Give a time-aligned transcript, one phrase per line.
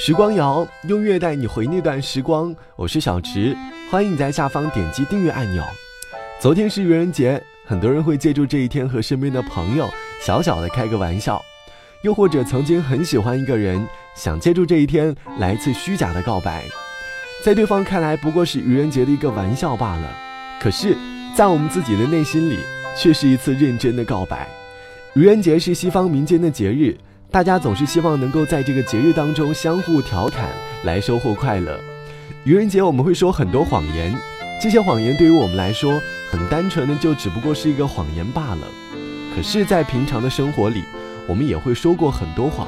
[0.00, 3.54] 时光谣用乐带你回那段时光，我是小池，
[3.90, 5.60] 欢迎你在下方点击订阅按钮。
[6.38, 9.90] 昨天是愚人节，很多人会借助这一天和身边的朋友
[10.24, 11.44] 小小的开个玩笑，
[12.02, 13.84] 又或者曾经很喜欢一个人，
[14.14, 16.62] 想借助这一天来一次虚假的告白，
[17.44, 20.16] 在对方看来不过是愚人节的一个玩笑罢了，
[20.60, 20.96] 可是，
[21.34, 22.60] 在我们自己的内心里，
[22.96, 24.48] 却是一次认真的告白。
[25.14, 26.96] 愚人节是西方民间的节日。
[27.30, 30.48] 大家总是希望能够在这个节日当中相互调侃，
[30.84, 31.78] 来收获快乐。
[32.44, 34.16] 愚人节我们会说很多谎言，
[34.62, 38.66] 这些谎言对于我们来说很单纯的，就只不过是一个谎言罢了。
[39.36, 40.82] 可是，在平常的生活里，
[41.26, 42.66] 我们也会说过很多谎。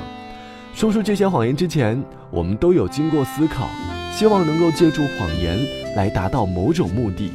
[0.75, 2.01] 说出这些谎言之前，
[2.31, 3.67] 我们都有经过思考，
[4.15, 5.59] 希望能够借助谎言
[5.97, 7.33] 来达到某种目的。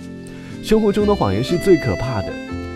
[0.63, 2.32] 生活中的谎言是最可怕的，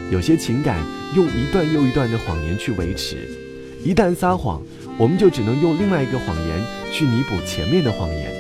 [0.10, 0.80] 有些情感
[1.16, 3.30] 用一段又一段的谎言去维持。
[3.84, 4.62] 一旦撒谎，
[4.98, 6.62] 我们就只能用另外一个谎言
[6.92, 8.32] 去弥补前面的谎言。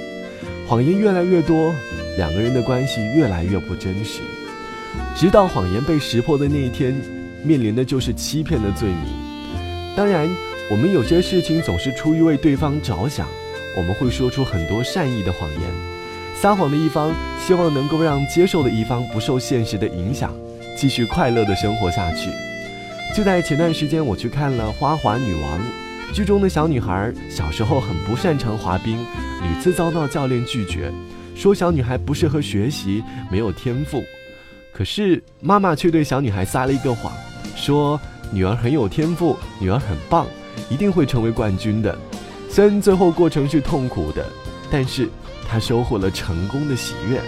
[0.67, 1.73] 谎言越来越多，
[2.17, 4.19] 两个人的关系越来越不真实。
[5.15, 6.93] 直到谎言被识破的那一天，
[7.43, 9.13] 面临的就是欺骗的罪名。
[9.95, 10.29] 当然，
[10.69, 13.27] 我们有些事情总是出于为对方着想，
[13.77, 15.61] 我们会说出很多善意的谎言。
[16.35, 17.11] 撒谎的一方
[17.45, 20.33] 希望能够让接受的一方不受现实的影响，
[20.75, 22.29] 继续快乐的生活下去。
[23.15, 25.59] 就在前段时间，我去看了《花滑女王》，
[26.13, 28.97] 剧中的小女孩小时候很不擅长滑冰，
[29.41, 30.93] 屡次遭到教练拒绝，
[31.35, 34.03] 说小女孩不适合学习，没有天赋。
[34.71, 37.11] 可是妈妈却对小女孩撒了一个谎，
[37.55, 37.99] 说
[38.31, 40.25] 女儿很有天赋，女儿很棒，
[40.69, 41.97] 一定会成为冠军的。
[42.49, 44.25] 虽然最后过程是痛苦的，
[44.71, 45.09] 但是
[45.49, 47.19] 她收获了成功的喜悦。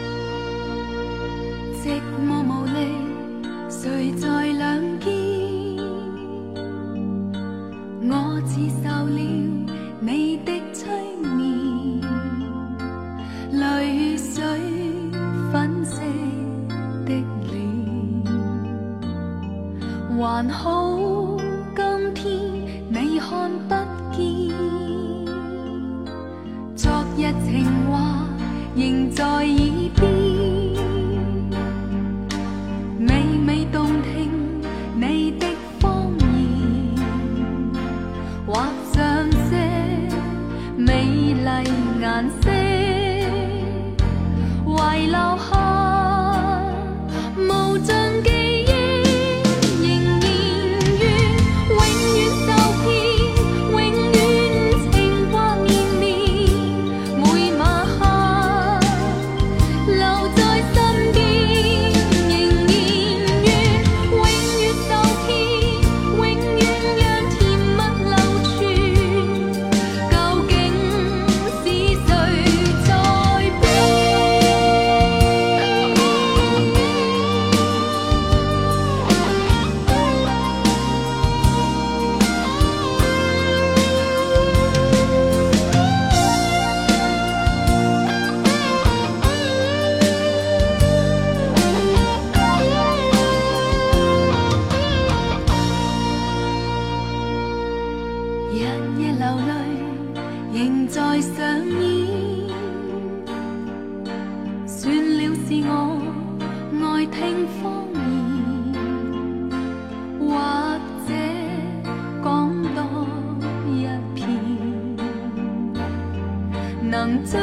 [116.91, 117.39] 能将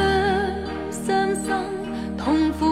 [0.91, 1.51] 伤心
[2.15, 2.68] 痛苦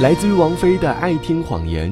[0.00, 1.90] 来自于王菲的《爱听谎言》，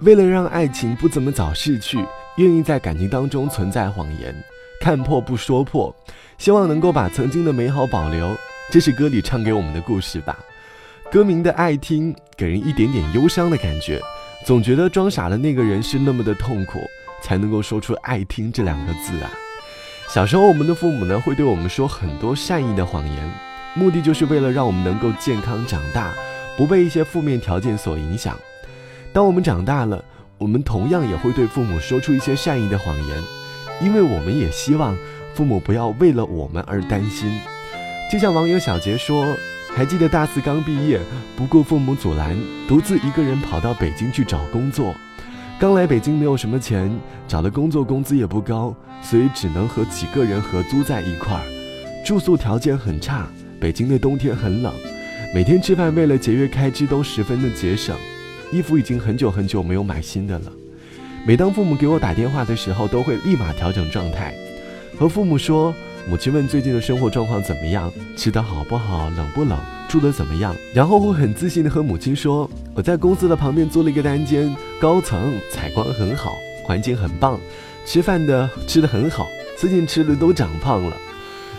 [0.00, 2.04] 为了让爱情不怎么早逝去，
[2.34, 4.34] 愿意在感情当中存在谎言，
[4.80, 5.94] 看破不说破，
[6.36, 8.36] 希望能够把曾经的美好保留。
[8.72, 10.36] 这是歌里唱给我们的故事吧？
[11.12, 14.00] 歌名的《爱听》给人一点点忧伤的感觉，
[14.44, 16.80] 总觉得装傻的那个人是那么的痛苦，
[17.22, 19.30] 才能够说出“爱听”这两个字啊。
[20.08, 23.32] 小时候，我们的父母呢会对我们说很多善意的谎言，
[23.74, 26.12] 目的就是为了让我们能够健康长大。
[26.56, 28.36] 不被一些负面条件所影响。
[29.12, 30.04] 当我们长大了，
[30.38, 33.22] 我们同样也会对父母说出一些善意的谎言，
[33.80, 34.96] 因为我们也希望
[35.34, 37.32] 父母不要为了我们而担心。
[38.10, 39.36] 就像网友小杰说
[39.74, 41.00] ：“还记得大四刚毕业，
[41.36, 42.36] 不顾父母阻拦，
[42.68, 44.94] 独自一个人跑到北京去找工作。
[45.58, 46.90] 刚来北京没有什么钱，
[47.26, 51.42] 找的工作工资也不高，所以只能和几个人合租在一块儿，
[52.04, 53.26] 住宿条件很差。
[53.60, 54.72] 北京的冬天很冷。”
[55.34, 57.96] 每天吃饭为了节约开支都十分的节省，
[58.52, 60.52] 衣服已经很久很久没有买新的了。
[61.26, 64.32] 每当父母给我打电话的时候，都会立马调整状态，
[64.96, 65.74] 和父母说，
[66.08, 69.58] 母亲问最近的生活状况怎么样，吃的好不好，冷不冷，
[69.88, 77.40] 住的怎么样，然后会很自信的和母亲说，我在公司的旁边租了一个单间，高层，采光很好，环境很棒，
[77.84, 79.26] 吃饭的吃的很好，
[79.58, 80.96] 最近吃的都长胖了。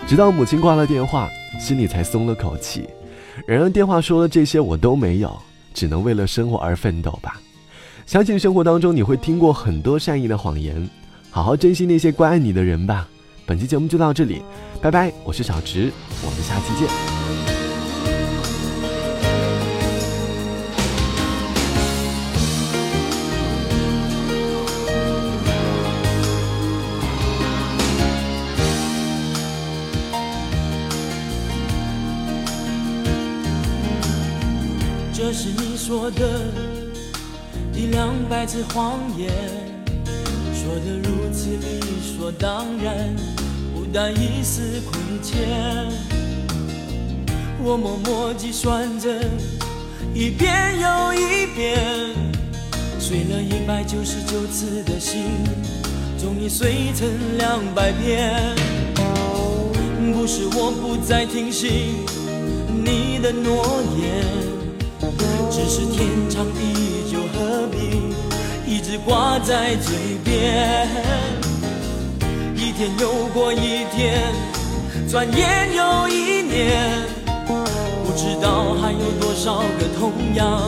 [0.07, 1.29] 直到母亲挂了电话，
[1.59, 2.87] 心里才松了口气。
[3.45, 5.35] 然而电话说的这些我都没有，
[5.73, 7.39] 只能为了生活而奋斗吧。
[8.05, 10.89] 相信生活当中你会听过很多善意的谎言，
[11.31, 13.07] 好好珍惜那些关爱你的人吧。
[13.45, 14.41] 本期节目就到这里，
[14.81, 15.91] 拜拜，我是小植，
[16.23, 17.14] 我们下期见。
[35.87, 36.41] 说的
[37.71, 39.29] 第两百次谎言，
[40.51, 43.15] 说的如此理所当然，
[43.71, 45.47] 不带一丝亏欠。
[47.63, 49.13] 我默默计算着
[50.11, 50.51] 一遍
[50.81, 51.77] 又一遍，
[52.97, 55.21] 碎了一百九十九次的心，
[56.19, 58.33] 终于碎成两百遍。
[60.15, 61.93] 不是我不再听信
[62.83, 63.63] 你的诺
[64.01, 64.25] 言。
[65.55, 68.13] 只是天长地久，何必
[68.69, 70.85] 一直挂在嘴边？
[72.53, 74.33] 一天又过一天，
[75.09, 77.07] 转眼又一年，
[78.03, 80.59] 不知道还有多少个同样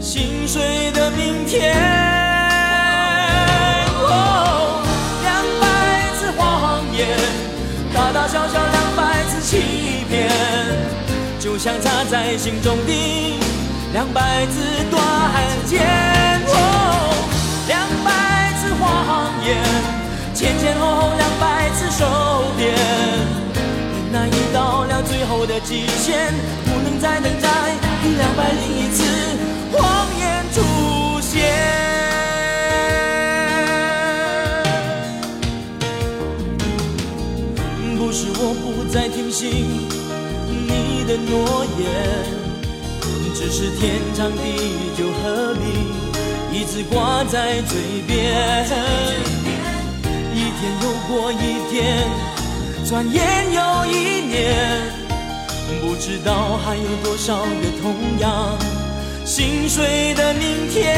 [0.00, 1.74] 心碎的明天。
[4.00, 4.80] 哦，
[5.20, 5.66] 两百
[6.16, 7.06] 次谎言，
[7.92, 10.32] 大大小小两百次欺骗，
[11.38, 13.36] 就像插在心中的。
[13.92, 14.60] 两百字
[14.90, 15.00] 断
[15.64, 15.80] 剑，
[17.66, 19.56] 两百次谎言，
[20.34, 22.04] 前前后后两百次手
[22.58, 22.74] 边。
[23.54, 26.34] 忍耐已到了最后的极限，
[26.64, 27.48] 不能再等待
[28.02, 29.02] 第两百零一次
[29.72, 30.60] 谎言出
[31.20, 31.34] 现。
[37.98, 39.50] 不是我不再听信
[40.48, 42.45] 你的诺言。
[43.38, 44.40] 只是天长地
[44.96, 45.60] 久，何必
[46.58, 47.76] 一直挂在嘴
[48.06, 48.16] 边？
[50.34, 52.08] 一天又过一天，
[52.88, 53.60] 转眼又
[53.92, 54.80] 一年，
[55.82, 58.56] 不知道还有多少个同样
[59.26, 60.96] 心碎的明天。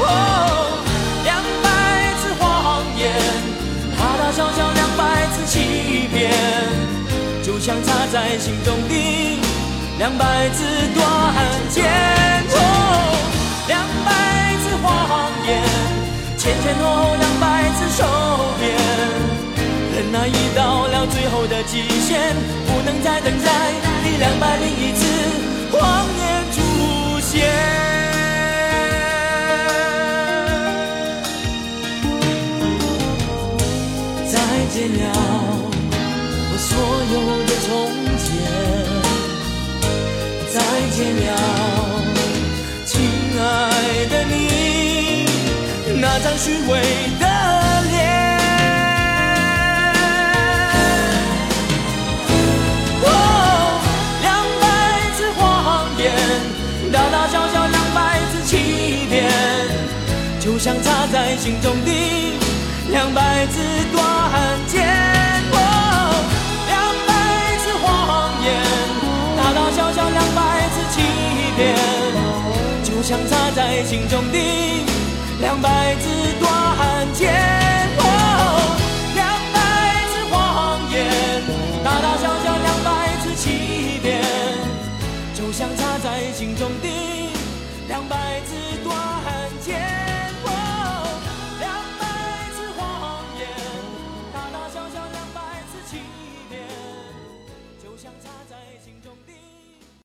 [0.00, 0.80] 哦，
[1.24, 1.68] 两百
[2.22, 3.12] 次谎言，
[3.98, 6.32] 大大小小两百次欺骗，
[7.42, 9.45] 就像插在心中的。
[9.98, 10.62] 两百字
[10.94, 11.02] 短
[11.70, 11.82] 剑，
[13.66, 15.62] 两百字谎言，
[16.36, 18.04] 前前后后两百字手
[18.60, 18.76] 边，
[19.94, 22.36] 忍耐已到了最后的极限，
[22.66, 23.72] 不能再等待
[24.04, 25.06] 第两百零一次
[25.72, 26.58] 谎言出
[27.20, 27.75] 现。
[40.96, 41.36] 天亮，
[42.86, 43.02] 亲
[43.38, 43.44] 爱
[44.06, 45.26] 的你，
[46.00, 46.80] 那张虚伪
[47.20, 47.26] 的
[47.90, 47.92] 脸。
[53.02, 53.08] 哦，
[54.22, 54.64] 两百
[55.14, 56.10] 次谎言，
[56.90, 59.30] 大大小小两百次欺骗，
[60.40, 61.90] 就像插在心中的
[62.90, 63.60] 两百次
[63.92, 65.15] 断剑。
[73.08, 74.38] 像插在心中的
[75.40, 76.08] 两百字
[76.40, 77.85] 短笺。